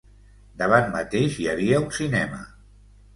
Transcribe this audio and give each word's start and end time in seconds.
Davant 0.61 0.87
mateix 0.95 1.37
hi 1.41 1.45
havia 1.51 1.83
un 1.83 1.85
cinema 1.99 2.41